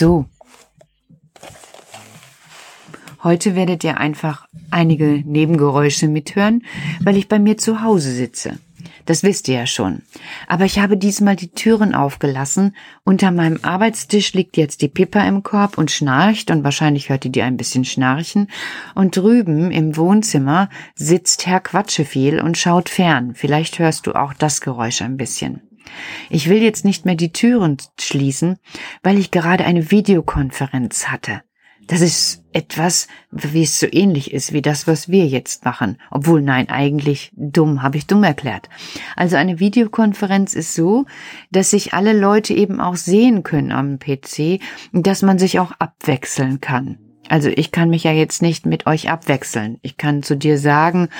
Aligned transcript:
So. 0.00 0.24
Heute 3.22 3.54
werdet 3.54 3.84
ihr 3.84 3.98
einfach 3.98 4.46
einige 4.70 5.22
Nebengeräusche 5.26 6.08
mithören, 6.08 6.64
weil 7.02 7.18
ich 7.18 7.28
bei 7.28 7.38
mir 7.38 7.58
zu 7.58 7.82
Hause 7.82 8.10
sitze. 8.10 8.58
Das 9.04 9.22
wisst 9.22 9.46
ihr 9.48 9.56
ja 9.56 9.66
schon. 9.66 10.00
Aber 10.46 10.64
ich 10.64 10.78
habe 10.78 10.96
diesmal 10.96 11.36
die 11.36 11.50
Türen 11.50 11.94
aufgelassen. 11.94 12.74
Unter 13.04 13.30
meinem 13.30 13.58
Arbeitstisch 13.60 14.32
liegt 14.32 14.56
jetzt 14.56 14.80
die 14.80 14.88
Pippa 14.88 15.20
im 15.28 15.42
Korb 15.42 15.76
und 15.76 15.90
schnarcht 15.90 16.50
und 16.50 16.64
wahrscheinlich 16.64 17.10
hört 17.10 17.26
ihr 17.26 17.30
die 17.30 17.42
ein 17.42 17.58
bisschen 17.58 17.84
schnarchen. 17.84 18.48
Und 18.94 19.18
drüben 19.18 19.70
im 19.70 19.98
Wohnzimmer 19.98 20.70
sitzt 20.94 21.46
Herr 21.46 21.60
Quatscheviel 21.60 22.40
und 22.40 22.56
schaut 22.56 22.88
fern. 22.88 23.34
Vielleicht 23.34 23.78
hörst 23.78 24.06
du 24.06 24.14
auch 24.14 24.32
das 24.32 24.62
Geräusch 24.62 25.02
ein 25.02 25.18
bisschen. 25.18 25.69
Ich 26.28 26.48
will 26.48 26.62
jetzt 26.62 26.84
nicht 26.84 27.04
mehr 27.04 27.14
die 27.14 27.32
Türen 27.32 27.76
schließen, 27.98 28.58
weil 29.02 29.18
ich 29.18 29.30
gerade 29.30 29.64
eine 29.64 29.90
Videokonferenz 29.90 31.08
hatte. 31.08 31.42
Das 31.86 32.02
ist 32.02 32.44
etwas, 32.52 33.08
wie 33.32 33.64
es 33.64 33.80
so 33.80 33.86
ähnlich 33.90 34.32
ist 34.32 34.52
wie 34.52 34.62
das, 34.62 34.86
was 34.86 35.08
wir 35.08 35.26
jetzt 35.26 35.64
machen. 35.64 35.98
Obwohl, 36.12 36.40
nein, 36.40 36.68
eigentlich 36.68 37.32
dumm, 37.34 37.82
habe 37.82 37.96
ich 37.96 38.06
dumm 38.06 38.22
erklärt. 38.22 38.68
Also 39.16 39.34
eine 39.34 39.58
Videokonferenz 39.58 40.54
ist 40.54 40.74
so, 40.74 41.06
dass 41.50 41.70
sich 41.70 41.92
alle 41.92 42.12
Leute 42.12 42.54
eben 42.54 42.80
auch 42.80 42.94
sehen 42.94 43.42
können 43.42 43.72
am 43.72 43.98
PC, 43.98 44.60
dass 44.92 45.22
man 45.22 45.40
sich 45.40 45.58
auch 45.58 45.72
abwechseln 45.80 46.60
kann. 46.60 47.09
Also 47.30 47.48
ich 47.48 47.70
kann 47.70 47.90
mich 47.90 48.02
ja 48.02 48.10
jetzt 48.10 48.42
nicht 48.42 48.66
mit 48.66 48.88
euch 48.88 49.08
abwechseln. 49.08 49.78
Ich 49.82 49.96
kann 49.96 50.24
zu 50.24 50.36
dir 50.36 50.58
sagen, 50.58 51.10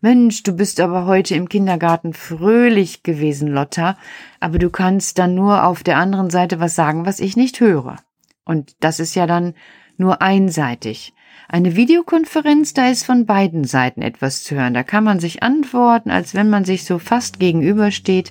Mensch, 0.00 0.42
du 0.42 0.52
bist 0.52 0.80
aber 0.80 1.06
heute 1.06 1.36
im 1.36 1.48
Kindergarten 1.48 2.12
fröhlich 2.12 3.04
gewesen, 3.04 3.46
Lotta, 3.46 3.96
aber 4.40 4.58
du 4.58 4.68
kannst 4.68 5.20
dann 5.20 5.36
nur 5.36 5.64
auf 5.64 5.84
der 5.84 5.96
anderen 5.96 6.28
Seite 6.28 6.58
was 6.58 6.74
sagen, 6.74 7.06
was 7.06 7.20
ich 7.20 7.36
nicht 7.36 7.60
höre. 7.60 7.98
Und 8.44 8.74
das 8.80 8.98
ist 8.98 9.14
ja 9.14 9.28
dann 9.28 9.54
nur 9.96 10.20
einseitig. 10.20 11.14
Eine 11.52 11.74
Videokonferenz, 11.74 12.74
da 12.74 12.88
ist 12.88 13.04
von 13.04 13.26
beiden 13.26 13.64
Seiten 13.64 14.02
etwas 14.02 14.44
zu 14.44 14.54
hören. 14.54 14.72
Da 14.72 14.84
kann 14.84 15.02
man 15.02 15.18
sich 15.18 15.42
antworten, 15.42 16.10
als 16.10 16.32
wenn 16.36 16.48
man 16.48 16.64
sich 16.64 16.84
so 16.84 17.00
fast 17.00 17.40
gegenübersteht, 17.40 18.30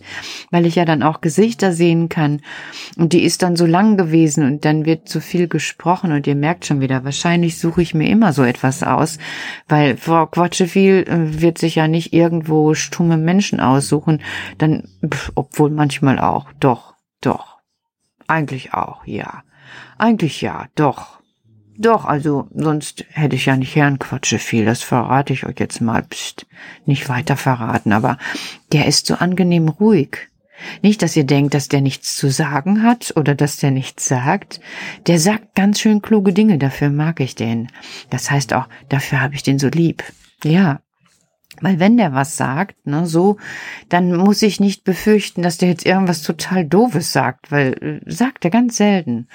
weil 0.52 0.66
ich 0.66 0.76
ja 0.76 0.86
dann 0.86 1.04
auch 1.04 1.20
Gesichter 1.20 1.74
sehen 1.74 2.08
kann. 2.08 2.42
Und 2.98 3.12
die 3.12 3.24
ist 3.24 3.42
dann 3.42 3.58
so 3.58 3.66
lang 3.66 3.98
gewesen 3.98 4.46
und 4.46 4.64
dann 4.64 4.86
wird 4.86 5.10
zu 5.10 5.20
viel 5.20 5.50
gesprochen 5.50 6.14
und 6.14 6.28
ihr 6.28 6.36
merkt 6.36 6.66
schon 6.66 6.80
wieder, 6.80 7.04
wahrscheinlich 7.04 7.60
suche 7.60 7.82
ich 7.82 7.94
mir 7.94 8.08
immer 8.10 8.32
so 8.32 8.44
etwas 8.44 8.84
aus, 8.84 9.18
weil 9.68 9.98
Frau 9.98 10.26
Quatscheviel 10.26 11.04
äh, 11.06 11.42
wird 11.42 11.58
sich 11.58 11.76
ja 11.76 11.90
nicht 11.90 12.14
irgendwo 12.14 12.74
stumme 12.74 13.18
Menschen 13.18 13.60
aussuchen, 13.60 14.22
dann, 14.60 14.84
obwohl 15.36 15.72
manchmal 15.72 16.20
auch, 16.20 16.54
doch, 16.62 16.96
doch. 17.20 17.58
Eigentlich 18.28 18.74
auch, 18.74 19.06
ja. 19.06 19.44
Eigentlich 19.98 20.40
ja, 20.40 20.68
doch. 20.76 21.19
Doch, 21.82 22.04
also 22.04 22.50
sonst 22.54 23.06
hätte 23.12 23.38
ich 23.38 23.46
ja 23.46 23.56
nicht 23.56 23.74
Herrenquatsche 23.74 24.38
viel. 24.38 24.66
Das 24.66 24.84
verrate 24.84 25.32
ich 25.32 25.46
euch 25.46 25.56
jetzt 25.60 25.80
mal. 25.80 26.04
Psst, 26.04 26.46
nicht 26.86 27.08
weiter 27.08 27.38
verraten. 27.38 27.94
Aber 27.94 28.18
der 28.74 28.86
ist 28.86 29.06
so 29.06 29.16
angenehm 29.16 29.70
ruhig. 29.70 30.28
Nicht, 30.82 31.02
dass 31.02 31.16
ihr 31.16 31.24
denkt, 31.24 31.54
dass 31.54 31.70
der 31.70 31.80
nichts 31.80 32.18
zu 32.18 32.30
sagen 32.30 32.84
hat 32.84 33.14
oder 33.16 33.34
dass 33.34 33.60
der 33.60 33.72
nichts 33.72 34.06
sagt. 34.10 34.60
Der 35.08 35.20
sagt 35.20 35.56
ganz 35.56 35.80
schön 35.80 36.02
kluge 36.02 36.34
Dinge. 36.34 36.58
Dafür 36.58 36.90
mag 36.90 37.22
ich 37.22 37.36
den. 37.36 37.70
Das 38.10 38.30
heißt 38.30 38.54
auch, 38.54 38.68
dafür 38.90 39.22
habe 39.22 39.36
ich 39.36 39.44
den 39.44 39.58
so 39.58 39.70
lieb. 39.70 40.04
Ja, 40.44 40.82
weil 41.62 41.80
wenn 41.80 41.98
der 41.98 42.14
was 42.14 42.38
sagt, 42.38 42.88
ne, 42.88 43.06
so, 43.06 43.38
dann 43.90 44.16
muss 44.16 44.42
ich 44.42 44.60
nicht 44.60 44.84
befürchten, 44.84 45.42
dass 45.42 45.58
der 45.58 45.70
jetzt 45.70 45.86
irgendwas 45.86 46.22
total 46.22 46.66
Doofes 46.66 47.12
sagt, 47.12 47.52
weil 47.52 48.02
äh, 48.06 48.12
sagt 48.12 48.46
er 48.46 48.52
ganz 48.52 48.78
selten. 48.78 49.28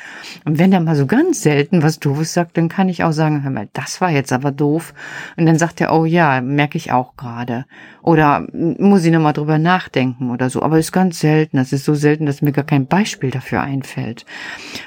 Und 0.45 0.59
wenn 0.59 0.71
der 0.71 0.81
mal 0.81 0.97
so 0.97 1.07
ganz 1.07 1.43
selten 1.43 1.83
was 1.83 1.99
Doofes 2.01 2.33
sagt, 2.33 2.57
dann 2.57 2.69
kann 2.69 2.89
ich 2.89 3.05
auch 3.05 3.13
sagen, 3.13 3.43
hör 3.43 3.51
mal, 3.51 3.69
das 3.73 4.01
war 4.01 4.11
jetzt 4.11 4.33
aber 4.33 4.53
doof. 4.53 4.95
Und 5.37 5.47
dann 5.47 5.59
sagt 5.59 5.81
er, 5.81 5.93
oh 5.93 6.05
ja, 6.05 6.41
merke 6.41 6.79
ich 6.79 6.93
auch 6.93 7.17
gerade. 7.17 7.67
Oder 8.05 8.47
muss 8.53 9.03
ich 9.07 9.11
nochmal 9.11 9.33
drüber 9.33 9.59
nachdenken 9.59 10.31
oder 10.31 10.51
so. 10.51 10.61
Aber 10.61 10.79
ist 10.79 10.93
ganz 10.93 11.21
selten. 11.21 11.57
Das 11.57 11.73
ist 11.73 11.87
so 11.87 11.95
selten, 11.95 12.27
dass 12.27 12.43
mir 12.43 12.53
gar 12.53 12.67
kein 12.67 12.87
Beispiel 12.87 13.31
dafür 13.31 13.63
einfällt. 13.63 14.27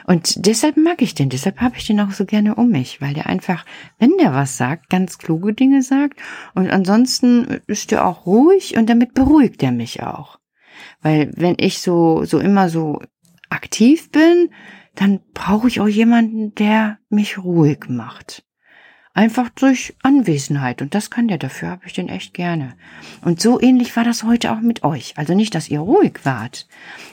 Und 0.06 0.46
deshalb 0.46 0.78
mag 0.78 1.02
ich 1.02 1.16
den. 1.16 1.30
Deshalb 1.30 1.60
habe 1.60 1.78
ich 1.78 1.88
den 1.88 2.00
auch 2.00 2.12
so 2.12 2.26
gerne 2.26 2.54
um 2.54 2.70
mich, 2.70 3.02
weil 3.02 3.16
der 3.16 3.26
einfach, 3.26 3.66
wenn 3.98 4.12
der 4.20 4.36
was 4.36 4.58
sagt, 4.58 4.92
ganz 4.92 5.18
kluge 5.18 5.54
Dinge 5.54 5.82
sagt. 5.82 6.20
Und 6.54 6.70
ansonsten 6.70 7.60
ist 7.66 7.90
der 7.90 8.06
auch 8.06 8.28
ruhig 8.28 8.78
und 8.78 8.88
damit 8.88 9.16
beruhigt 9.16 9.64
er 9.64 9.72
mich 9.72 10.04
auch. 10.04 10.38
Weil 11.02 11.32
wenn 11.36 11.56
ich 11.58 11.80
so, 11.80 12.24
so 12.24 12.38
immer 12.38 12.70
so 12.70 13.02
aktiv 13.50 14.12
bin, 14.12 14.52
dann 14.94 15.22
brauche 15.34 15.68
ich 15.68 15.82
auch 15.82 15.88
jemanden, 15.88 16.54
der 16.54 17.00
mich 17.10 17.40
ruhig 17.40 17.90
macht. 17.90 18.47
Einfach 19.18 19.50
durch 19.50 19.96
Anwesenheit. 20.04 20.84
Und 20.84 20.94
das 20.94 21.10
kann 21.10 21.28
der. 21.28 21.40
Dafür 21.40 21.70
habe 21.70 21.88
ich 21.88 21.94
den 21.94 22.08
echt 22.08 22.36
gerne. 22.36 22.76
Und 23.26 23.42
so 23.42 23.60
ähnlich 23.60 23.96
war 23.96 24.04
das 24.04 24.22
heute 24.22 24.52
auch 24.52 24.60
mit 24.60 24.84
euch. 24.84 25.16
Also 25.18 25.34
nicht, 25.34 25.56
dass 25.56 25.70
ihr 25.70 25.80
ruhig 25.80 26.20
wart. 26.22 26.68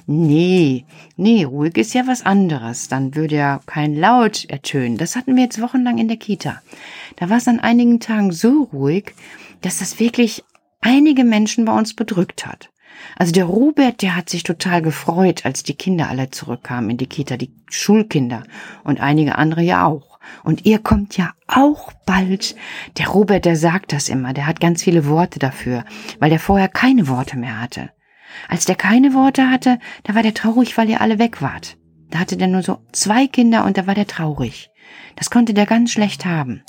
Nee, 0.06 0.84
nee, 1.16 1.44
ruhig 1.44 1.78
ist 1.78 1.94
ja 1.94 2.06
was 2.06 2.26
anderes. 2.26 2.88
Dann 2.88 3.14
würde 3.14 3.36
ja 3.36 3.60
kein 3.64 3.96
Laut 3.96 4.44
ertönen. 4.50 4.98
Das 4.98 5.16
hatten 5.16 5.34
wir 5.34 5.44
jetzt 5.44 5.62
wochenlang 5.62 5.96
in 5.96 6.08
der 6.08 6.18
Kita. 6.18 6.60
Da 7.16 7.30
war 7.30 7.38
es 7.38 7.48
an 7.48 7.60
einigen 7.60 8.00
Tagen 8.00 8.32
so 8.32 8.64
ruhig, 8.64 9.14
dass 9.62 9.78
das 9.78 9.98
wirklich 9.98 10.44
einige 10.82 11.24
Menschen 11.24 11.64
bei 11.64 11.72
uns 11.72 11.94
bedrückt 11.94 12.44
hat. 12.44 12.68
Also 13.16 13.32
der 13.32 13.46
Robert, 13.46 14.02
der 14.02 14.14
hat 14.14 14.28
sich 14.28 14.42
total 14.42 14.82
gefreut, 14.82 15.46
als 15.46 15.62
die 15.62 15.74
Kinder 15.74 16.10
alle 16.10 16.28
zurückkamen 16.28 16.90
in 16.90 16.96
die 16.98 17.06
Kita, 17.06 17.38
die 17.38 17.54
Schulkinder 17.70 18.42
und 18.82 19.00
einige 19.00 19.38
andere 19.38 19.62
ja 19.62 19.86
auch. 19.86 20.13
Und 20.42 20.64
ihr 20.66 20.78
kommt 20.78 21.16
ja 21.16 21.32
auch 21.46 21.92
bald. 22.06 22.56
Der 22.98 23.08
Robert, 23.08 23.44
der 23.44 23.56
sagt 23.56 23.92
das 23.92 24.08
immer, 24.08 24.32
der 24.32 24.46
hat 24.46 24.60
ganz 24.60 24.82
viele 24.82 25.06
Worte 25.06 25.38
dafür, 25.38 25.84
weil 26.18 26.30
der 26.30 26.40
vorher 26.40 26.68
keine 26.68 27.08
Worte 27.08 27.38
mehr 27.38 27.60
hatte. 27.60 27.90
Als 28.48 28.64
der 28.64 28.74
keine 28.74 29.14
Worte 29.14 29.50
hatte, 29.50 29.78
da 30.02 30.14
war 30.14 30.22
der 30.22 30.34
traurig, 30.34 30.76
weil 30.76 30.90
ihr 30.90 31.00
alle 31.00 31.18
weg 31.18 31.40
wart. 31.40 31.76
Da 32.10 32.18
hatte 32.18 32.36
der 32.36 32.48
nur 32.48 32.62
so 32.62 32.78
zwei 32.92 33.26
Kinder 33.26 33.64
und 33.64 33.76
da 33.76 33.86
war 33.86 33.94
der 33.94 34.06
traurig. 34.06 34.70
Das 35.16 35.30
konnte 35.30 35.54
der 35.54 35.66
ganz 35.66 35.92
schlecht 35.92 36.24
haben. 36.24 36.62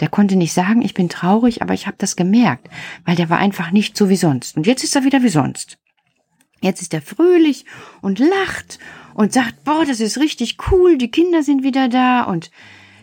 Der 0.00 0.08
konnte 0.08 0.36
nicht 0.36 0.52
sagen, 0.52 0.82
ich 0.82 0.94
bin 0.94 1.08
traurig, 1.08 1.62
aber 1.62 1.74
ich 1.74 1.86
habe 1.86 1.96
das 1.98 2.16
gemerkt, 2.16 2.68
weil 3.04 3.16
der 3.16 3.30
war 3.30 3.38
einfach 3.38 3.70
nicht 3.70 3.96
so 3.96 4.08
wie 4.08 4.16
sonst. 4.16 4.56
Und 4.56 4.66
jetzt 4.66 4.84
ist 4.84 4.94
er 4.94 5.04
wieder 5.04 5.22
wie 5.22 5.28
sonst. 5.28 5.77
Jetzt 6.60 6.82
ist 6.82 6.94
er 6.94 7.02
fröhlich 7.02 7.64
und 8.02 8.18
lacht 8.18 8.78
und 9.14 9.32
sagt, 9.32 9.64
boah, 9.64 9.84
das 9.84 10.00
ist 10.00 10.18
richtig 10.18 10.56
cool, 10.70 10.98
die 10.98 11.10
Kinder 11.10 11.42
sind 11.42 11.62
wieder 11.62 11.88
da 11.88 12.24
und 12.24 12.50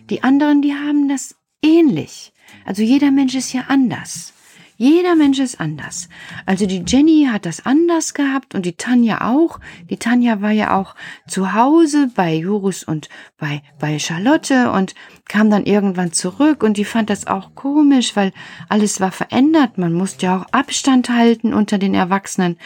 die 0.10 0.24
anderen, 0.24 0.62
die 0.62 0.74
haben 0.74 1.08
das 1.08 1.36
ähnlich. 1.62 2.34
Also 2.66 2.82
jeder 2.82 3.12
Mensch 3.12 3.36
ist 3.36 3.54
ja 3.54 3.66
anders. 3.68 4.35
Jeder 4.78 5.16
Mensch 5.16 5.40
ist 5.40 5.62
anders. 5.62 6.10
Also 6.46 6.66
die 6.66 6.84
Jenny 6.86 7.30
hat 7.32 7.46
das 7.46 7.66
anders 7.66 8.14
gehabt 8.14 8.56
und 8.56 8.66
die 8.66 8.76
Tanja 8.76 9.30
auch. 9.30 9.60
Die 9.90 9.98
Tanja 9.98 10.42
war 10.42 10.52
ja 10.52 10.78
auch 10.78 10.96
zu 11.28 11.54
Hause 11.54 12.12
bei 12.14 12.36
Jurus 12.36 12.84
und 12.84 13.08
bei, 13.38 13.62
bei 13.80 14.00
Charlotte 14.00 14.72
und 14.72 14.94
kam 15.28 15.50
dann 15.50 15.66
irgendwann 15.66 16.12
zurück 16.12 16.62
und 16.62 16.76
die 16.78 16.86
fand 16.86 17.10
das 17.10 17.26
auch 17.26 17.56
komisch, 17.56 18.16
weil 18.16 18.34
alles 18.68 19.00
war 19.00 19.12
verändert. 19.12 19.78
Man 19.78 19.94
musste 19.94 20.26
ja 20.26 20.42
auch 20.42 20.46
Abstand 20.52 21.10
halten 21.10 21.54
unter 21.54 21.78
den 21.78 21.94
Erwachsenen. 21.94 22.58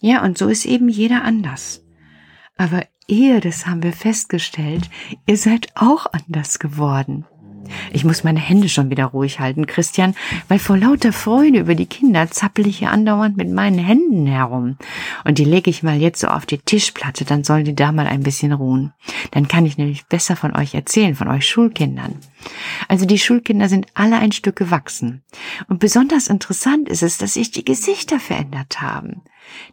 Ja, 0.00 0.22
und 0.22 0.38
so 0.38 0.48
ist 0.48 0.66
eben 0.66 0.88
jeder 0.88 1.24
anders. 1.24 1.84
Aber 2.56 2.84
ihr, 3.08 3.40
das 3.40 3.66
haben 3.66 3.82
wir 3.82 3.92
festgestellt, 3.92 4.88
ihr 5.26 5.36
seid 5.36 5.68
auch 5.74 6.06
anders 6.06 6.58
geworden. 6.58 7.26
Ich 7.92 8.04
muss 8.04 8.24
meine 8.24 8.40
Hände 8.40 8.68
schon 8.68 8.90
wieder 8.90 9.06
ruhig 9.06 9.40
halten, 9.40 9.66
Christian, 9.66 10.14
weil 10.48 10.58
vor 10.58 10.76
lauter 10.76 11.12
Freude 11.12 11.60
über 11.60 11.74
die 11.74 11.86
Kinder 11.86 12.30
zappel 12.30 12.66
ich 12.66 12.78
hier 12.78 12.90
andauernd 12.90 13.36
mit 13.36 13.50
meinen 13.50 13.78
Händen 13.78 14.26
herum. 14.26 14.76
Und 15.24 15.38
die 15.38 15.44
lege 15.44 15.70
ich 15.70 15.82
mal 15.82 16.00
jetzt 16.00 16.20
so 16.20 16.28
auf 16.28 16.46
die 16.46 16.58
Tischplatte, 16.58 17.24
dann 17.24 17.44
sollen 17.44 17.64
die 17.64 17.74
da 17.74 17.92
mal 17.92 18.06
ein 18.06 18.22
bisschen 18.22 18.52
ruhen. 18.52 18.92
Dann 19.30 19.48
kann 19.48 19.66
ich 19.66 19.78
nämlich 19.78 20.06
besser 20.06 20.36
von 20.36 20.56
euch 20.56 20.74
erzählen, 20.74 21.14
von 21.14 21.28
euch 21.28 21.46
Schulkindern. 21.46 22.16
Also 22.88 23.06
die 23.06 23.18
Schulkinder 23.18 23.68
sind 23.68 23.86
alle 23.94 24.18
ein 24.18 24.32
Stück 24.32 24.56
gewachsen. 24.56 25.22
Und 25.68 25.80
besonders 25.80 26.28
interessant 26.28 26.88
ist 26.88 27.02
es, 27.02 27.18
dass 27.18 27.34
sich 27.34 27.50
die 27.50 27.64
Gesichter 27.64 28.20
verändert 28.20 28.80
haben. 28.80 29.22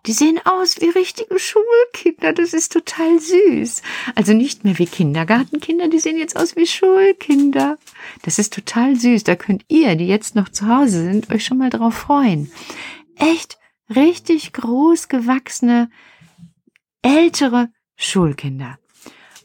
Die 0.05 0.13
sehen 0.13 0.39
aus 0.43 0.81
wie 0.81 0.89
richtige 0.89 1.39
Schulkinder. 1.39 2.33
Das 2.33 2.53
ist 2.53 2.71
total 2.73 3.19
süß. 3.19 3.81
Also 4.15 4.33
nicht 4.33 4.63
mehr 4.63 4.77
wie 4.79 4.85
Kindergartenkinder, 4.85 5.87
die 5.87 5.99
sehen 5.99 6.17
jetzt 6.17 6.37
aus 6.37 6.55
wie 6.55 6.67
Schulkinder. 6.67 7.77
Das 8.23 8.39
ist 8.39 8.53
total 8.53 8.95
süß. 8.95 9.23
Da 9.23 9.35
könnt 9.35 9.65
ihr, 9.67 9.95
die 9.95 10.07
jetzt 10.07 10.35
noch 10.35 10.49
zu 10.49 10.67
Hause 10.67 11.03
sind, 11.03 11.31
euch 11.31 11.45
schon 11.45 11.57
mal 11.57 11.69
drauf 11.69 11.93
freuen. 11.93 12.51
Echt 13.17 13.57
richtig 13.89 14.53
groß 14.53 15.07
gewachsene, 15.07 15.89
ältere 17.01 17.69
Schulkinder. 17.95 18.79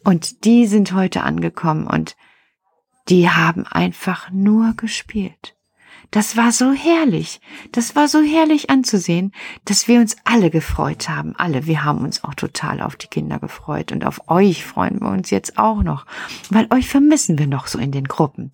Und 0.04 0.44
die 0.44 0.66
sind 0.66 0.92
heute 0.92 1.22
angekommen 1.22 1.86
und 1.86 2.16
die 3.08 3.28
haben 3.28 3.66
einfach 3.66 4.30
nur 4.30 4.74
gespielt. 4.76 5.57
Das 6.10 6.36
war 6.36 6.52
so 6.52 6.72
herrlich. 6.72 7.40
Das 7.72 7.94
war 7.94 8.08
so 8.08 8.22
herrlich 8.22 8.70
anzusehen, 8.70 9.32
dass 9.66 9.88
wir 9.88 10.00
uns 10.00 10.16
alle 10.24 10.50
gefreut 10.50 11.08
haben. 11.08 11.34
Alle. 11.36 11.66
Wir 11.66 11.84
haben 11.84 12.02
uns 12.02 12.24
auch 12.24 12.34
total 12.34 12.80
auf 12.80 12.96
die 12.96 13.08
Kinder 13.08 13.38
gefreut. 13.38 13.92
Und 13.92 14.04
auf 14.06 14.28
euch 14.28 14.64
freuen 14.64 15.00
wir 15.00 15.10
uns 15.10 15.30
jetzt 15.30 15.58
auch 15.58 15.82
noch. 15.82 16.06
Weil 16.48 16.66
euch 16.70 16.88
vermissen 16.88 17.38
wir 17.38 17.46
noch 17.46 17.66
so 17.66 17.78
in 17.78 17.92
den 17.92 18.08
Gruppen. 18.08 18.52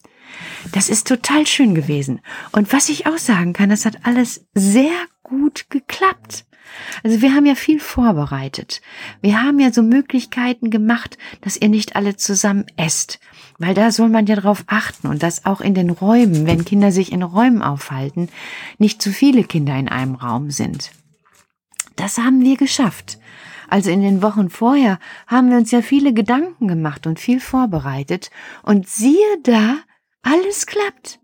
Das 0.72 0.88
ist 0.88 1.06
total 1.06 1.46
schön 1.46 1.74
gewesen. 1.76 2.20
Und 2.50 2.72
was 2.72 2.88
ich 2.88 3.06
auch 3.06 3.18
sagen 3.18 3.52
kann, 3.52 3.70
das 3.70 3.84
hat 3.84 4.04
alles 4.04 4.46
sehr 4.54 4.92
gut 5.24 5.66
geklappt. 5.70 6.44
Also 7.02 7.20
wir 7.20 7.34
haben 7.34 7.46
ja 7.46 7.54
viel 7.54 7.80
vorbereitet. 7.80 8.80
Wir 9.20 9.42
haben 9.42 9.58
ja 9.58 9.72
so 9.72 9.82
Möglichkeiten 9.82 10.70
gemacht, 10.70 11.18
dass 11.40 11.56
ihr 11.56 11.68
nicht 11.68 11.96
alle 11.96 12.16
zusammen 12.16 12.66
esst. 12.76 13.18
Weil 13.58 13.74
da 13.74 13.90
soll 13.90 14.08
man 14.08 14.26
ja 14.26 14.36
drauf 14.36 14.64
achten 14.66 15.08
und 15.08 15.22
dass 15.22 15.44
auch 15.44 15.60
in 15.60 15.74
den 15.74 15.90
Räumen, 15.90 16.46
wenn 16.46 16.64
Kinder 16.64 16.90
sich 16.90 17.12
in 17.12 17.22
Räumen 17.22 17.62
aufhalten, 17.62 18.28
nicht 18.78 19.02
zu 19.02 19.10
viele 19.12 19.44
Kinder 19.44 19.76
in 19.76 19.88
einem 19.88 20.14
Raum 20.14 20.50
sind. 20.50 20.90
Das 21.96 22.18
haben 22.18 22.42
wir 22.42 22.56
geschafft. 22.56 23.18
Also 23.68 23.90
in 23.90 24.02
den 24.02 24.22
Wochen 24.22 24.50
vorher 24.50 24.98
haben 25.26 25.50
wir 25.50 25.56
uns 25.56 25.70
ja 25.70 25.82
viele 25.82 26.12
Gedanken 26.12 26.68
gemacht 26.68 27.06
und 27.06 27.20
viel 27.20 27.40
vorbereitet 27.40 28.30
und 28.62 28.88
siehe 28.88 29.38
da, 29.42 29.78
alles 30.22 30.66
klappt. 30.66 31.20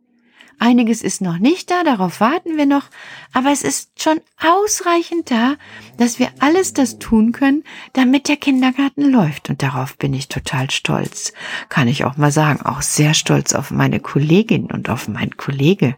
Einiges 0.62 1.00
ist 1.00 1.22
noch 1.22 1.38
nicht 1.38 1.70
da, 1.70 1.84
darauf 1.84 2.20
warten 2.20 2.58
wir 2.58 2.66
noch, 2.66 2.84
aber 3.32 3.50
es 3.50 3.62
ist 3.62 3.98
schon 3.98 4.20
ausreichend 4.38 5.30
da, 5.30 5.54
dass 5.96 6.18
wir 6.18 6.28
alles 6.38 6.74
das 6.74 6.98
tun 6.98 7.32
können, 7.32 7.64
damit 7.94 8.28
der 8.28 8.36
Kindergarten 8.36 9.10
läuft. 9.10 9.48
Und 9.48 9.62
darauf 9.62 9.96
bin 9.96 10.12
ich 10.12 10.28
total 10.28 10.70
stolz. 10.70 11.32
Kann 11.70 11.88
ich 11.88 12.04
auch 12.04 12.18
mal 12.18 12.30
sagen, 12.30 12.60
auch 12.60 12.82
sehr 12.82 13.14
stolz 13.14 13.54
auf 13.54 13.70
meine 13.70 14.00
Kollegin 14.00 14.66
und 14.66 14.90
auf 14.90 15.08
meinen 15.08 15.38
Kollege. 15.38 15.96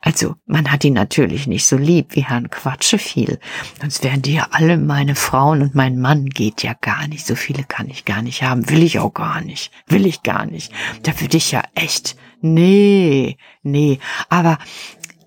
Also, 0.00 0.36
man 0.46 0.72
hat 0.72 0.84
ihn 0.84 0.94
natürlich 0.94 1.46
nicht 1.46 1.66
so 1.66 1.76
lieb 1.76 2.16
wie 2.16 2.24
Herrn 2.24 2.48
Quatscheviel. 2.48 3.38
Sonst 3.78 4.02
wären 4.04 4.22
die 4.22 4.34
ja 4.34 4.48
alle 4.52 4.78
meine 4.78 5.16
Frauen 5.16 5.60
und 5.60 5.74
mein 5.74 6.00
Mann 6.00 6.30
geht 6.30 6.62
ja 6.62 6.72
gar 6.80 7.08
nicht. 7.08 7.26
So 7.26 7.34
viele 7.34 7.62
kann 7.62 7.90
ich 7.90 8.06
gar 8.06 8.22
nicht 8.22 8.42
haben. 8.42 8.70
Will 8.70 8.82
ich 8.82 9.00
auch 9.00 9.12
gar 9.12 9.42
nicht. 9.42 9.70
Will 9.86 10.06
ich 10.06 10.22
gar 10.22 10.46
nicht. 10.46 10.72
Da 11.02 11.20
würde 11.20 11.36
ich 11.36 11.52
ja 11.52 11.62
echt 11.74 12.16
Nee, 12.40 13.36
nee, 13.62 13.98
aber 14.28 14.58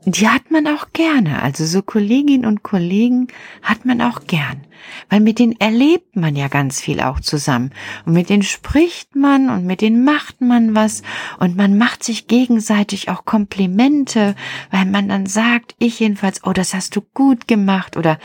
die 0.06 0.28
hat 0.28 0.50
man 0.50 0.66
auch 0.68 0.94
gerne. 0.94 1.44
Also 1.44 1.66
so 1.66 1.84
Kolleginnen 1.84 2.46
und 2.46 2.64
Kollegen 2.64 3.28
hat 3.62 3.86
man 3.86 4.02
auch 4.02 4.26
gern. 4.26 4.66
Weil 5.10 5.20
mit 5.20 5.38
denen 5.38 5.60
erlebt 5.60 6.16
man 6.16 6.36
ja 6.36 6.48
ganz 6.48 6.82
viel 6.82 7.02
auch 7.02 7.20
zusammen. 7.20 7.72
Und 8.06 8.14
mit 8.14 8.30
denen 8.30 8.42
spricht 8.42 9.16
man 9.16 9.50
und 9.50 9.66
mit 9.66 9.82
denen 9.82 10.04
macht 10.04 10.42
man 10.42 10.74
was. 10.74 11.04
Und 11.40 11.56
man 11.56 11.78
macht 11.78 12.04
sich 12.04 12.28
gegenseitig 12.28 13.10
auch 13.10 13.26
Komplimente, 13.26 14.36
weil 14.72 14.86
man 14.86 15.08
dann 15.08 15.28
sagt, 15.28 15.76
ich 15.78 16.00
jedenfalls, 16.00 16.44
oh, 16.44 16.54
das 16.54 16.74
hast 16.74 16.96
du 16.96 17.02
gut 17.14 17.48
gemacht. 17.48 17.96
Oder 17.96 18.18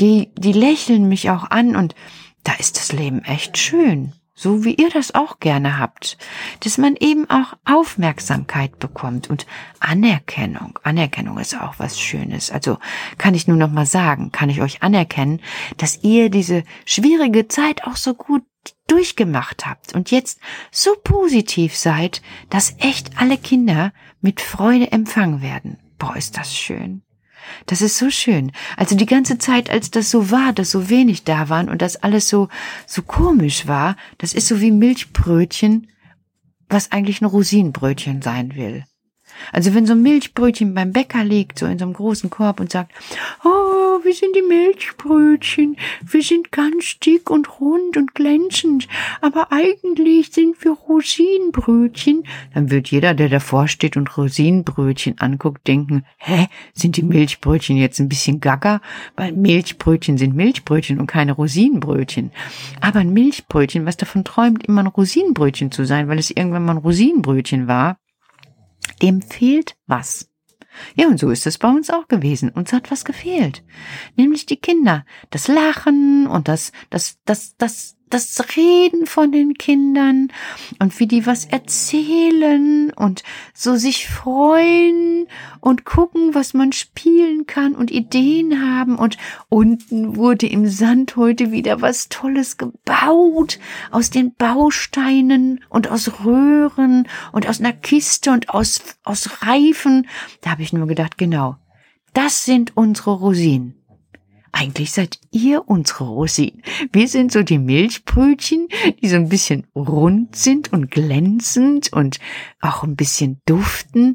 die, 0.00 0.28
die 0.36 0.52
lächeln 0.52 1.08
mich 1.08 1.30
auch 1.30 1.50
an 1.50 1.74
und 1.74 1.94
da 2.42 2.52
ist 2.58 2.76
das 2.76 2.92
Leben 2.92 3.24
echt 3.24 3.56
schön 3.56 4.12
so 4.34 4.64
wie 4.64 4.74
ihr 4.74 4.90
das 4.90 5.14
auch 5.14 5.38
gerne 5.38 5.78
habt, 5.78 6.18
dass 6.60 6.78
man 6.78 6.96
eben 6.96 7.28
auch 7.30 7.54
Aufmerksamkeit 7.64 8.78
bekommt 8.78 9.30
und 9.30 9.46
Anerkennung. 9.80 10.78
Anerkennung 10.82 11.38
ist 11.38 11.60
auch 11.60 11.74
was 11.78 12.00
Schönes. 12.00 12.50
Also 12.50 12.78
kann 13.16 13.34
ich 13.34 13.46
nur 13.46 13.56
noch 13.56 13.70
mal 13.70 13.86
sagen, 13.86 14.32
kann 14.32 14.50
ich 14.50 14.60
euch 14.60 14.82
anerkennen, 14.82 15.40
dass 15.76 16.02
ihr 16.02 16.30
diese 16.30 16.64
schwierige 16.84 17.48
Zeit 17.48 17.84
auch 17.84 17.96
so 17.96 18.14
gut 18.14 18.42
durchgemacht 18.86 19.66
habt 19.66 19.94
und 19.94 20.10
jetzt 20.10 20.40
so 20.70 20.90
positiv 21.02 21.76
seid, 21.76 22.22
dass 22.50 22.76
echt 22.78 23.18
alle 23.18 23.38
Kinder 23.38 23.92
mit 24.20 24.40
Freude 24.40 24.90
empfangen 24.90 25.42
werden. 25.42 25.78
Boah, 25.98 26.16
ist 26.16 26.36
das 26.36 26.54
schön. 26.54 27.02
Das 27.66 27.80
ist 27.80 27.98
so 27.98 28.10
schön. 28.10 28.52
Also 28.76 28.96
die 28.96 29.06
ganze 29.06 29.38
Zeit, 29.38 29.70
als 29.70 29.90
das 29.90 30.10
so 30.10 30.30
war, 30.30 30.52
dass 30.52 30.70
so 30.70 30.88
wenig 30.88 31.24
da 31.24 31.48
waren 31.48 31.68
und 31.68 31.82
das 31.82 31.96
alles 31.96 32.28
so, 32.28 32.48
so 32.86 33.02
komisch 33.02 33.66
war, 33.66 33.96
das 34.18 34.34
ist 34.34 34.48
so 34.48 34.60
wie 34.60 34.70
Milchbrötchen, 34.70 35.88
was 36.68 36.92
eigentlich 36.92 37.20
ein 37.20 37.26
Rosinenbrötchen 37.26 38.22
sein 38.22 38.54
will. 38.54 38.84
Also 39.52 39.74
wenn 39.74 39.86
so 39.86 39.92
ein 39.92 40.02
Milchbrötchen 40.02 40.74
beim 40.74 40.92
Bäcker 40.92 41.24
liegt, 41.24 41.58
so 41.58 41.66
in 41.66 41.78
so 41.78 41.84
einem 41.84 41.94
großen 41.94 42.30
Korb 42.30 42.60
und 42.60 42.70
sagt, 42.70 42.92
oh, 43.44 43.98
wir 44.04 44.14
sind 44.14 44.36
die 44.36 44.42
Milchbrötchen, 44.42 45.76
wir 46.02 46.22
sind 46.22 46.52
ganz 46.52 46.98
dick 46.98 47.30
und 47.30 47.60
rund 47.60 47.96
und 47.96 48.14
glänzend, 48.14 48.88
aber 49.20 49.50
eigentlich 49.50 50.32
sind 50.32 50.62
wir 50.64 50.72
Rosinenbrötchen, 50.72 52.24
dann 52.52 52.70
wird 52.70 52.88
jeder, 52.88 53.14
der 53.14 53.28
davor 53.28 53.68
steht 53.68 53.96
und 53.96 54.16
Rosinenbrötchen 54.16 55.18
anguckt, 55.18 55.66
denken, 55.66 56.04
hä, 56.18 56.46
sind 56.72 56.96
die 56.96 57.02
Milchbrötchen 57.02 57.76
jetzt 57.76 57.98
ein 58.00 58.08
bisschen 58.08 58.40
gaga? 58.40 58.80
Weil 59.16 59.32
Milchbrötchen 59.32 60.18
sind 60.18 60.34
Milchbrötchen 60.34 61.00
und 61.00 61.06
keine 61.06 61.32
Rosinenbrötchen. 61.32 62.30
Aber 62.80 63.00
ein 63.00 63.12
Milchbrötchen, 63.12 63.86
was 63.86 63.96
davon 63.96 64.24
träumt, 64.24 64.66
immer 64.66 64.82
ein 64.82 64.88
Rosinenbrötchen 64.88 65.70
zu 65.70 65.84
sein, 65.84 66.08
weil 66.08 66.18
es 66.18 66.30
irgendwann 66.30 66.64
mal 66.64 66.72
ein 66.72 66.78
Rosinenbrötchen 66.78 67.68
war, 67.68 67.96
dem 69.02 69.22
fehlt 69.22 69.76
was. 69.86 70.30
Ja, 70.96 71.06
und 71.06 71.20
so 71.20 71.30
ist 71.30 71.46
es 71.46 71.58
bei 71.58 71.68
uns 71.68 71.90
auch 71.90 72.08
gewesen. 72.08 72.50
Uns 72.50 72.72
hat 72.72 72.90
was 72.90 73.04
gefehlt. 73.04 73.62
Nämlich 74.16 74.46
die 74.46 74.56
Kinder. 74.56 75.04
Das 75.30 75.48
Lachen 75.48 76.26
und 76.26 76.48
das, 76.48 76.72
das, 76.90 77.18
das, 77.24 77.56
das, 77.56 77.96
das 78.14 78.56
Reden 78.56 79.06
von 79.06 79.32
den 79.32 79.54
Kindern 79.54 80.28
und 80.78 81.00
wie 81.00 81.08
die 81.08 81.26
was 81.26 81.46
erzählen 81.46 82.92
und 82.92 83.24
so 83.52 83.74
sich 83.74 84.08
freuen 84.08 85.26
und 85.60 85.84
gucken, 85.84 86.32
was 86.32 86.54
man 86.54 86.70
spielen 86.70 87.46
kann 87.46 87.74
und 87.74 87.90
Ideen 87.90 88.62
haben. 88.62 88.96
Und 88.96 89.18
unten 89.48 90.16
wurde 90.16 90.46
im 90.46 90.68
Sand 90.68 91.16
heute 91.16 91.50
wieder 91.50 91.80
was 91.80 92.08
Tolles 92.08 92.56
gebaut 92.56 93.58
aus 93.90 94.10
den 94.10 94.32
Bausteinen 94.34 95.64
und 95.68 95.90
aus 95.90 96.24
Röhren 96.24 97.08
und 97.32 97.48
aus 97.48 97.58
einer 97.58 97.72
Kiste 97.72 98.30
und 98.30 98.50
aus, 98.50 98.80
aus 99.02 99.42
Reifen. 99.42 100.06
Da 100.40 100.50
habe 100.50 100.62
ich 100.62 100.72
nur 100.72 100.86
gedacht, 100.86 101.18
genau, 101.18 101.56
das 102.12 102.44
sind 102.44 102.76
unsere 102.76 103.10
Rosinen. 103.10 103.83
Eigentlich 104.56 104.92
seid 104.92 105.18
ihr 105.32 105.68
unsere 105.68 106.04
Rosinen. 106.04 106.62
Wir 106.92 107.08
sind 107.08 107.32
so 107.32 107.42
die 107.42 107.58
Milchbrötchen, 107.58 108.68
die 109.02 109.08
so 109.08 109.16
ein 109.16 109.28
bisschen 109.28 109.66
rund 109.74 110.36
sind 110.36 110.72
und 110.72 110.92
glänzend 110.92 111.92
und 111.92 112.20
auch 112.60 112.84
ein 112.84 112.94
bisschen 112.94 113.40
duften. 113.46 114.14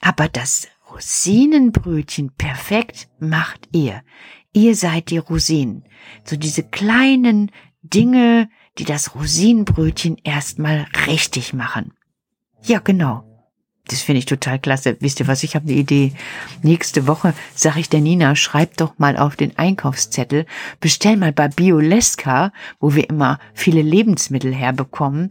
Aber 0.00 0.28
das 0.28 0.68
Rosinenbrötchen 0.92 2.30
perfekt 2.38 3.08
macht 3.18 3.68
ihr. 3.72 4.02
Ihr 4.52 4.76
seid 4.76 5.10
die 5.10 5.18
Rosinen. 5.18 5.82
So 6.22 6.36
diese 6.36 6.62
kleinen 6.62 7.50
Dinge, 7.82 8.48
die 8.78 8.84
das 8.84 9.16
Rosinenbrötchen 9.16 10.18
erstmal 10.22 10.86
richtig 11.08 11.52
machen. 11.52 11.94
Ja, 12.62 12.78
genau. 12.78 13.29
Das 13.90 14.02
finde 14.02 14.20
ich 14.20 14.26
total 14.26 14.60
klasse. 14.60 14.96
Wisst 15.00 15.18
ihr 15.18 15.26
was, 15.26 15.42
ich 15.42 15.56
habe 15.56 15.68
eine 15.68 15.76
Idee. 15.76 16.12
Nächste 16.62 17.08
Woche 17.08 17.34
sage 17.56 17.80
ich 17.80 17.88
der 17.88 18.00
Nina, 18.00 18.36
schreib 18.36 18.76
doch 18.76 18.98
mal 18.98 19.16
auf 19.16 19.34
den 19.34 19.58
Einkaufszettel, 19.58 20.46
bestell 20.78 21.16
mal 21.16 21.32
bei 21.32 21.48
Bioleska, 21.48 22.52
wo 22.78 22.94
wir 22.94 23.10
immer 23.10 23.40
viele 23.52 23.82
Lebensmittel 23.82 24.54
herbekommen, 24.54 25.30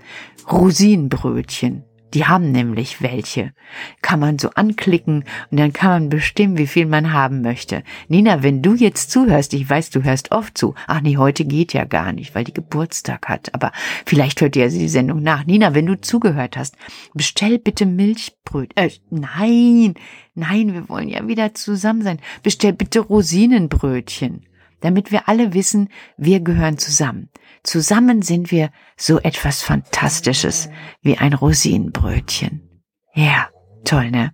Rosinenbrötchen. 0.51 1.88
Die 2.13 2.25
haben 2.25 2.51
nämlich 2.51 3.01
welche. 3.01 3.53
Kann 4.01 4.19
man 4.19 4.39
so 4.39 4.49
anklicken 4.51 5.25
und 5.51 5.59
dann 5.59 5.73
kann 5.73 5.89
man 5.89 6.09
bestimmen, 6.09 6.57
wie 6.57 6.67
viel 6.67 6.85
man 6.85 7.13
haben 7.13 7.41
möchte. 7.41 7.83
Nina, 8.07 8.43
wenn 8.43 8.61
du 8.61 8.73
jetzt 8.73 9.11
zuhörst, 9.11 9.53
ich 9.53 9.69
weiß, 9.69 9.89
du 9.91 10.03
hörst 10.03 10.31
oft 10.31 10.57
zu. 10.57 10.75
Ach 10.87 11.01
nee, 11.01 11.17
heute 11.17 11.45
geht 11.45 11.73
ja 11.73 11.85
gar 11.85 12.11
nicht, 12.11 12.35
weil 12.35 12.43
die 12.43 12.53
Geburtstag 12.53 13.27
hat. 13.27 13.53
Aber 13.53 13.71
vielleicht 14.05 14.41
hört 14.41 14.55
ihr 14.55 14.69
die 14.69 14.89
Sendung 14.89 15.21
nach. 15.21 15.45
Nina, 15.45 15.75
wenn 15.75 15.85
du 15.85 15.99
zugehört 15.99 16.57
hast, 16.57 16.75
bestell 17.13 17.59
bitte 17.59 17.85
Milchbröt. 17.85 18.71
Äh, 18.75 18.89
nein, 19.09 19.93
nein, 20.35 20.73
wir 20.73 20.89
wollen 20.89 21.09
ja 21.09 21.27
wieder 21.27 21.53
zusammen 21.53 22.01
sein. 22.01 22.19
Bestell 22.43 22.73
bitte 22.73 22.99
Rosinenbrötchen 22.99 24.45
damit 24.81 25.11
wir 25.11 25.27
alle 25.27 25.53
wissen, 25.53 25.89
wir 26.17 26.39
gehören 26.39 26.77
zusammen. 26.77 27.29
Zusammen 27.63 28.21
sind 28.21 28.51
wir 28.51 28.71
so 28.97 29.19
etwas 29.19 29.61
Fantastisches 29.61 30.69
wie 31.01 31.17
ein 31.17 31.33
Rosinenbrötchen. 31.33 32.83
Ja, 33.13 33.49
toll, 33.85 34.11
ne? 34.11 34.33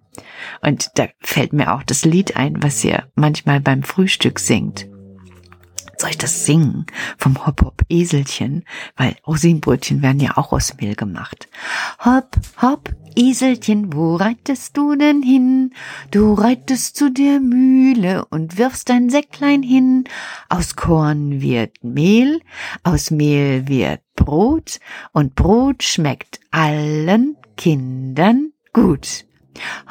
Und 0.61 0.91
da 0.95 1.07
fällt 1.19 1.53
mir 1.53 1.73
auch 1.73 1.83
das 1.83 2.05
Lied 2.05 2.35
ein, 2.37 2.61
was 2.61 2.83
ihr 2.83 3.11
manchmal 3.15 3.59
beim 3.59 3.83
Frühstück 3.83 4.39
singt 4.39 4.87
soll 5.97 6.09
ich 6.09 6.17
das 6.17 6.45
singen 6.45 6.85
vom 7.17 7.45
Hop 7.45 7.61
Hop 7.61 7.81
Eselchen, 7.89 8.63
weil 8.95 9.15
Rosinenbrötchen 9.25 10.01
werden 10.01 10.19
ja 10.19 10.37
auch 10.37 10.51
aus 10.51 10.75
Mehl 10.77 10.95
gemacht. 10.95 11.47
Hopp, 12.03 12.37
hopp, 12.61 12.93
Eselchen, 13.15 13.93
wo 13.93 14.15
reitest 14.15 14.75
du 14.77 14.95
denn 14.95 15.21
hin? 15.21 15.73
Du 16.11 16.33
reitest 16.33 16.97
zu 16.97 17.11
der 17.11 17.39
Mühle 17.39 18.25
und 18.25 18.57
wirfst 18.57 18.89
dein 18.89 19.09
Säcklein 19.09 19.63
hin. 19.63 20.03
Aus 20.49 20.75
Korn 20.75 21.41
wird 21.41 21.83
Mehl, 21.83 22.41
aus 22.83 23.11
Mehl 23.11 23.67
wird 23.67 24.01
Brot 24.15 24.79
und 25.13 25.35
Brot 25.35 25.83
schmeckt 25.83 26.39
allen 26.51 27.37
Kindern 27.57 28.51
gut. 28.73 29.25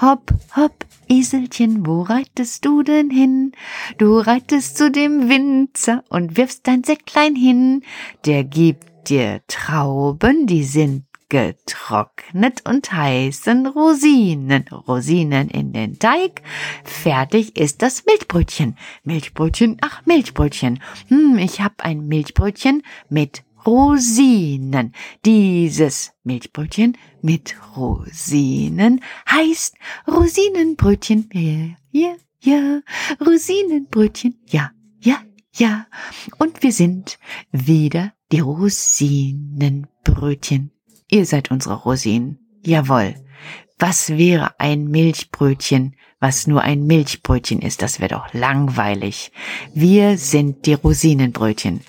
Hopp, 0.01 0.35
hopp, 0.57 0.85
Eselchen, 1.09 1.87
wo 1.87 2.03
reitest 2.03 2.65
du 2.65 2.83
denn 2.83 3.11
hin? 3.11 3.53
Du 3.99 4.19
reitest 4.19 4.77
zu 4.77 4.91
dem 4.91 5.29
Winzer 5.29 6.05
und 6.09 6.37
wirfst 6.37 6.67
dein 6.67 6.85
Säcklein 6.85 7.35
hin. 7.35 7.83
Der 8.27 8.45
gibt 8.45 9.09
dir 9.09 9.41
Trauben, 9.47 10.47
die 10.47 10.65
sind 10.65 11.05
getrocknet 11.29 12.69
und 12.69 12.93
heißen 12.93 13.67
Rosinen. 13.67 14.69
Rosinen 14.69 15.49
in 15.49 15.73
den 15.73 15.99
Teig. 15.99 16.43
Fertig 16.85 17.59
ist 17.59 17.83
das 17.83 18.07
Milchbrötchen. 18.07 18.79
Milchbrötchen, 19.03 19.79
ach 19.81 20.07
Milchbrötchen. 20.07 20.81
Hm, 21.09 21.39
ich 21.39 21.61
hab 21.61 21.85
ein 21.85 22.07
Milchbrötchen 22.07 22.85
mit 23.09 23.43
Rosinen. 23.67 24.95
Dieses 25.25 26.13
Milchbrötchen 26.23 26.97
mit 27.23 27.57
Rosinen 27.77 29.01
heißt 29.31 29.75
Rosinenbrötchen. 30.07 31.31
Ja, 31.33 31.71
ja, 31.91 32.15
ja, 32.41 32.83
Rosinenbrötchen. 33.25 34.39
Ja, 34.49 34.73
ja, 35.01 35.23
ja. 35.55 35.87
Und 36.39 36.63
wir 36.63 36.73
sind 36.73 37.19
wieder 37.51 38.13
die 38.33 38.41
Rosinenbrötchen. 38.41 40.74
Ihr 41.15 41.27
seid 41.27 41.53
unsere 41.53 41.77
Rosinen. 41.77 42.41
Jawohl. 42.65 43.15
Was 43.79 44.11
wäre 44.11 44.59
ein 44.59 44.89
Milchbrötchen, 44.89 45.95
was 46.19 46.49
nur 46.49 46.63
ein 46.63 46.87
Milchbrötchen 46.89 47.63
ist? 47.63 47.83
Das 47.83 48.01
wäre 48.01 48.17
doch 48.17 48.35
langweilig. 48.35 49.31
Wir 49.73 50.19
sind 50.19 50.67
die 50.67 50.75
Rosinenbrötchen. 50.75 51.83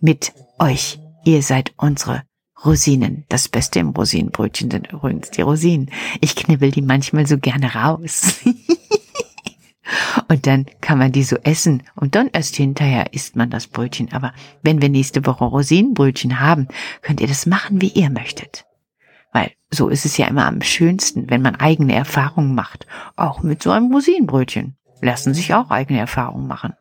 Mit 0.00 0.32
euch. 0.58 0.98
Ihr 1.24 1.44
seid 1.44 1.74
unsere 1.76 2.24
Rosinen. 2.64 3.24
Das 3.28 3.48
Beste 3.48 3.78
im 3.78 3.90
Rosinenbrötchen 3.90 4.68
sind 4.68 4.92
übrigens 4.92 5.30
die 5.30 5.42
Rosinen. 5.42 5.92
Ich 6.20 6.34
knibbel 6.34 6.72
die 6.72 6.82
manchmal 6.82 7.28
so 7.28 7.38
gerne 7.38 7.72
raus. 7.72 8.40
und 10.28 10.46
dann 10.46 10.66
kann 10.80 10.98
man 10.98 11.12
die 11.12 11.22
so 11.22 11.36
essen 11.36 11.82
und 11.94 12.14
dann 12.14 12.28
erst 12.32 12.56
hinterher 12.56 13.12
isst 13.12 13.36
man 13.36 13.50
das 13.50 13.66
Brötchen. 13.66 14.12
Aber 14.12 14.32
wenn 14.62 14.80
wir 14.80 14.88
nächste 14.88 15.26
Woche 15.26 15.44
Rosinenbrötchen 15.44 16.40
haben, 16.40 16.68
könnt 17.02 17.20
ihr 17.20 17.28
das 17.28 17.46
machen, 17.46 17.80
wie 17.80 17.88
ihr 17.88 18.10
möchtet. 18.10 18.66
Weil 19.32 19.52
so 19.70 19.88
ist 19.88 20.04
es 20.04 20.16
ja 20.16 20.26
immer 20.26 20.46
am 20.46 20.62
schönsten, 20.62 21.30
wenn 21.30 21.42
man 21.42 21.56
eigene 21.56 21.94
Erfahrungen 21.94 22.54
macht. 22.54 22.86
Auch 23.16 23.42
mit 23.42 23.62
so 23.62 23.70
einem 23.70 23.92
Rosinenbrötchen 23.92 24.76
lassen 25.00 25.34
sich 25.34 25.54
auch 25.54 25.70
eigene 25.70 25.98
Erfahrungen 25.98 26.46
machen. 26.46 26.74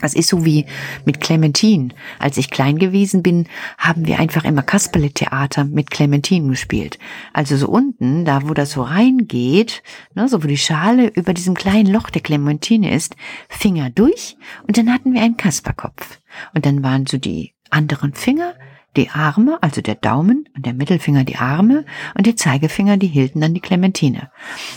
Das 0.00 0.14
ist 0.14 0.28
so 0.28 0.44
wie 0.44 0.66
mit 1.04 1.20
Clementine. 1.20 1.88
Als 2.18 2.36
ich 2.36 2.50
klein 2.50 2.78
gewesen 2.78 3.22
bin, 3.22 3.46
haben 3.78 4.06
wir 4.06 4.18
einfach 4.18 4.44
immer 4.44 4.62
Kasperle-Theater 4.62 5.64
mit 5.64 5.90
Clementine 5.90 6.48
gespielt. 6.48 6.98
Also 7.32 7.56
so 7.56 7.68
unten, 7.68 8.24
da 8.24 8.48
wo 8.48 8.54
das 8.54 8.72
so 8.72 8.82
reingeht, 8.82 9.82
ne, 10.14 10.28
so 10.28 10.42
wo 10.42 10.46
die 10.46 10.56
Schale 10.56 11.08
über 11.08 11.34
diesem 11.34 11.54
kleinen 11.54 11.92
Loch 11.92 12.10
der 12.10 12.22
Clementine 12.22 12.92
ist, 12.92 13.16
Finger 13.48 13.90
durch 13.90 14.36
und 14.66 14.78
dann 14.78 14.92
hatten 14.92 15.12
wir 15.12 15.22
einen 15.22 15.36
Kasperkopf. 15.36 16.20
Und 16.54 16.66
dann 16.66 16.82
waren 16.82 17.06
so 17.06 17.18
die 17.18 17.54
anderen 17.70 18.14
Finger, 18.14 18.54
die 18.96 19.10
Arme, 19.10 19.58
also 19.62 19.80
der 19.80 19.94
Daumen 19.94 20.48
und 20.56 20.66
der 20.66 20.74
Mittelfinger 20.74 21.24
die 21.24 21.36
Arme 21.36 21.84
und 22.16 22.26
der 22.26 22.36
Zeigefinger, 22.36 22.96
die 22.96 23.06
hielten 23.06 23.40
dann 23.40 23.54
die 23.54 23.60
Clementine. 23.60 24.30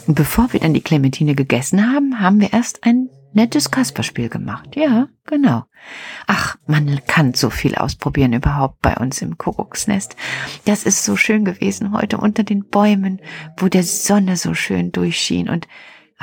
Und 0.07 0.15
bevor 0.15 0.53
wir 0.53 0.59
dann 0.59 0.73
die 0.73 0.81
Clementine 0.81 1.35
gegessen 1.35 1.91
haben, 1.91 2.19
haben 2.19 2.39
wir 2.39 2.53
erst 2.53 2.83
ein 2.83 3.09
nettes 3.33 3.71
Kasperspiel 3.71 4.29
gemacht. 4.29 4.75
Ja, 4.75 5.07
genau. 5.25 5.63
Ach, 6.27 6.57
man 6.67 7.01
kann 7.07 7.33
so 7.33 7.49
viel 7.49 7.75
ausprobieren 7.75 8.33
überhaupt 8.33 8.81
bei 8.81 8.95
uns 8.97 9.21
im 9.21 9.37
Kuckucksnest. 9.37 10.15
Das 10.65 10.83
ist 10.83 11.03
so 11.03 11.15
schön 11.15 11.45
gewesen 11.45 11.93
heute 11.93 12.17
unter 12.17 12.43
den 12.43 12.65
Bäumen, 12.65 13.21
wo 13.57 13.67
der 13.67 13.83
Sonne 13.83 14.37
so 14.37 14.53
schön 14.53 14.91
durchschien 14.91 15.49
und 15.49 15.67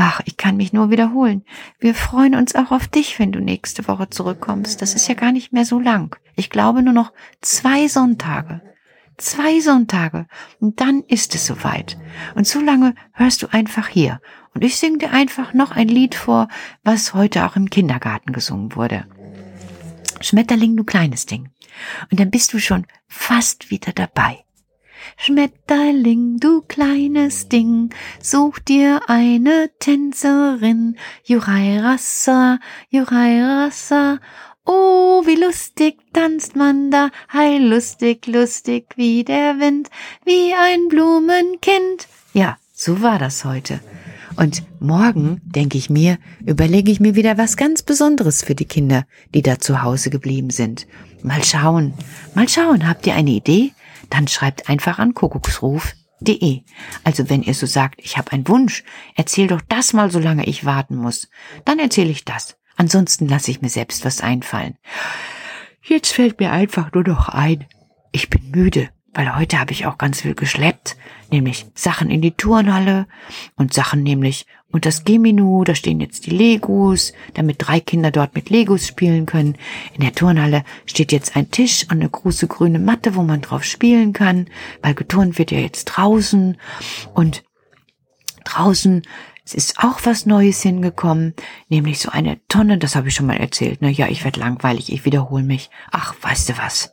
Ach, 0.01 0.21
ich 0.27 0.37
kann 0.37 0.57
mich 0.57 0.73
nur 0.73 0.91
wiederholen. 0.91 1.45
Wir 1.81 1.93
freuen 1.93 2.37
uns 2.37 2.55
auch 2.55 2.71
auf 2.71 2.87
dich, 2.87 3.19
wenn 3.19 3.33
du 3.33 3.41
nächste 3.41 3.89
Woche 3.89 4.09
zurückkommst. 4.09 4.81
Das 4.81 4.95
ist 4.95 5.09
ja 5.09 5.15
gar 5.15 5.33
nicht 5.33 5.53
mehr 5.53 5.65
so 5.65 5.81
lang. 5.81 6.15
Ich 6.37 6.51
glaube 6.51 6.85
nur 6.85 6.93
noch 6.93 7.13
zwei 7.41 7.89
Sonntage. 7.89 8.63
Zwei 9.19 9.61
Sonntage. 9.61 10.27
Und 10.61 10.81
dann 10.81 11.03
ist 11.03 11.35
es 11.35 11.47
soweit. 11.47 11.99
Und 12.35 12.47
so 12.47 12.61
lange 12.61 12.95
hörst 13.13 13.43
du 13.43 13.49
einfach 13.53 13.89
hier. 13.89 14.21
Und 14.55 14.65
ich 14.65 14.77
singe 14.77 14.99
dir 14.99 15.13
einfach 15.13 15.53
noch 15.55 15.73
ein 15.73 15.89
Lied 15.89 16.15
vor, 16.15 16.49
was 16.85 17.15
heute 17.15 17.45
auch 17.45 17.57
im 17.57 17.69
Kindergarten 17.69 18.33
gesungen 18.33 18.75
wurde. 18.75 19.07
Schmetterling, 20.21 20.77
du 20.77 20.85
kleines 20.85 21.27
Ding. 21.27 21.51
Und 22.11 22.19
dann 22.19 22.31
bist 22.31 22.53
du 22.53 22.59
schon 22.59 22.87
fast 23.09 23.71
wieder 23.71 23.93
dabei. 23.93 24.45
Schmetterling, 25.17 26.39
du 26.39 26.63
kleines 26.63 27.49
Ding, 27.49 27.91
such 28.21 28.59
dir 28.61 29.01
eine 29.09 29.71
Tänzerin. 29.79 30.97
Jurai 31.25 31.81
Rassa, 31.81 32.59
Jurai 32.89 33.43
Rassa. 33.43 34.21
Oh, 34.71 35.23
wie 35.25 35.37
lustig 35.37 35.97
tanzt 36.13 36.55
man 36.55 36.91
da, 36.91 37.09
heil 37.33 37.67
lustig, 37.67 38.27
lustig 38.27 38.85
wie 38.97 39.25
der 39.25 39.59
Wind, 39.59 39.89
wie 40.27 40.53
ein 40.53 40.89
Blumenkind. 40.89 42.07
Ja, 42.35 42.59
so 42.75 43.01
war 43.01 43.19
das 43.19 43.47
heute. 43.47 43.81
Und 44.37 44.63
morgen, 44.79 45.41
denke 45.43 45.79
ich 45.79 45.89
mir, 45.89 46.19
überlege 46.45 46.93
ich 46.93 47.01
mir 47.01 47.15
wieder 47.15 47.39
was 47.39 47.57
ganz 47.57 47.83
Besonderes 47.83 48.45
für 48.45 48.55
die 48.55 48.67
Kinder, 48.67 49.07
die 49.35 49.41
da 49.41 49.59
zu 49.59 49.81
Hause 49.81 50.11
geblieben 50.11 50.51
sind. 50.51 50.87
Mal 51.23 51.43
schauen, 51.45 51.95
mal 52.35 52.47
schauen, 52.47 52.87
habt 52.87 53.07
ihr 53.07 53.15
eine 53.15 53.31
Idee? 53.31 53.73
Dann 54.11 54.29
schreibt 54.29 54.69
einfach 54.69 54.99
an 54.99 55.15
kuckucksruf.de. 55.15 56.61
Also 57.05 57.31
wenn 57.31 57.43
ihr 57.43 57.55
so 57.55 57.65
sagt, 57.65 58.01
ich 58.05 58.19
habe 58.19 58.33
einen 58.33 58.47
Wunsch, 58.49 58.85
erzähl 59.17 59.47
doch 59.47 59.63
das 59.67 59.95
mal, 59.95 60.11
solange 60.11 60.45
ich 60.45 60.67
warten 60.67 60.97
muss. 60.97 61.31
Dann 61.65 61.79
erzähle 61.79 62.11
ich 62.11 62.27
das. 62.27 62.59
Ansonsten 62.79 63.29
lasse 63.29 63.51
ich 63.51 63.61
mir 63.61 63.69
selbst 63.69 64.07
was 64.07 64.23
einfallen. 64.23 64.77
Jetzt 65.83 66.13
fällt 66.13 66.41
mir 66.41 66.51
einfach 66.51 66.93
nur 66.93 67.07
noch 67.07 67.29
ein, 67.29 67.67
ich 68.13 68.31
bin 68.31 68.51
müde 68.51 68.89
weil 69.19 69.37
heute 69.37 69.59
habe 69.59 69.73
ich 69.73 69.85
auch 69.85 69.99
ganz 69.99 70.21
viel 70.21 70.37
geschleppt, 70.37 70.97
nämlich 71.31 71.67
Sachen 71.75 72.09
in 72.09 72.23
die 72.23 72.37
Turnhalle 72.37 73.07
und 73.57 73.75
Sachen 73.75 74.05
nämlich 74.05 74.47
und 74.71 74.87
das 74.87 75.03
Geminu, 75.03 75.65
da 75.65 75.75
stehen 75.75 75.99
jetzt 75.99 76.27
die 76.27 76.31
Legos, 76.31 77.15
damit 77.35 77.57
drei 77.59 77.81
Kinder 77.81 78.13
dort 78.13 78.35
mit 78.35 78.49
Legos 78.49 78.87
spielen 78.87 79.27
können. 79.27 79.57
In 79.95 80.03
der 80.03 80.13
Turnhalle 80.13 80.63
steht 80.85 81.11
jetzt 81.11 81.37
ein 81.37 81.51
Tisch 81.51 81.85
und 81.85 82.01
eine 82.01 82.09
große 82.09 82.47
grüne 82.47 82.79
Matte, 82.79 83.17
wo 83.17 83.23
man 83.23 83.41
drauf 83.41 83.65
spielen 83.65 84.13
kann, 84.13 84.47
weil 84.83 84.95
geturnt 84.95 85.39
wird 85.39 85.51
ja 85.51 85.59
jetzt 85.59 85.87
draußen 85.87 86.59
und 87.15 87.45
draußen 88.45 89.03
es 89.49 89.55
ist 89.55 89.79
auch 89.79 90.01
was 90.03 90.27
Neues 90.27 90.61
hingekommen, 90.61 91.33
nämlich 91.71 92.01
so 92.01 92.11
eine 92.11 92.39
Tonne, 92.49 92.77
das 92.77 92.95
habe 92.95 93.09
ich 93.09 93.15
schon 93.15 93.25
mal 93.25 93.39
erzählt. 93.39 93.79
Na 93.81 93.89
ja, 93.89 94.07
ich 94.07 94.23
werde 94.23 94.41
langweilig, 94.41 94.93
ich 94.93 95.07
wiederhole 95.07 95.43
mich. 95.43 95.71
Ach, 95.91 96.15
weißt 96.21 96.51
du 96.51 96.59
was? 96.59 96.93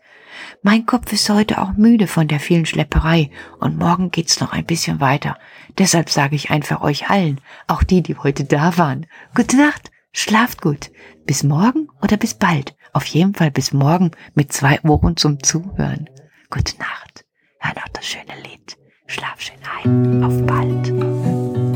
Mein 0.61 0.85
Kopf 0.85 1.11
ist 1.11 1.29
heute 1.29 1.61
auch 1.61 1.73
müde 1.73 2.07
von 2.07 2.29
der 2.29 2.39
vielen 2.39 2.65
Schlepperei 2.65 3.29
und 3.59 3.77
morgen 3.77 4.09
geht's 4.09 4.39
noch 4.39 4.53
ein 4.53 4.65
bisschen 4.65 5.01
weiter. 5.01 5.37
Deshalb 5.77 6.09
sage 6.09 6.37
ich 6.37 6.49
einfach 6.49 6.79
euch 6.79 7.09
allen, 7.09 7.41
auch 7.67 7.83
die, 7.83 8.01
die 8.01 8.15
heute 8.15 8.45
da 8.45 8.77
waren, 8.77 9.05
gute 9.35 9.57
Nacht, 9.57 9.91
schlaft 10.13 10.61
gut. 10.61 10.91
Bis 11.25 11.43
morgen 11.43 11.89
oder 12.01 12.15
bis 12.15 12.35
bald. 12.35 12.73
Auf 12.93 13.05
jeden 13.07 13.33
Fall 13.33 13.51
bis 13.51 13.73
morgen 13.73 14.11
mit 14.33 14.53
zwei 14.53 14.79
Ohren 14.83 15.17
zum 15.17 15.43
Zuhören. 15.43 16.09
Gute 16.49 16.77
Nacht. 16.77 17.25
Hör 17.59 17.73
noch 17.75 17.89
das 17.89 18.05
schöne 18.05 18.41
Lied. 18.43 18.77
Schlaf 19.07 19.41
schön 19.41 19.57
ein. 19.83 20.23
Auf 20.23 20.41
bald. 20.45 21.74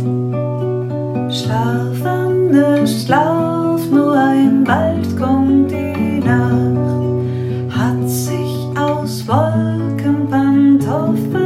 Schlafende, 1.31 2.87
schlaf, 2.87 3.81
nur 3.91 4.17
ein 4.17 4.63
bald 4.63 5.17
kommt 5.17 5.71
die 5.71 6.19
Nacht. 6.19 6.59
Wolkenpantoffeln 9.29 11.29
gemacht, 11.29 11.38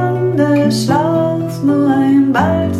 Lande 0.00 0.72
schlaf 0.72 1.62
nur 1.62 1.88
ein 1.88 2.32
Wald 2.32 2.74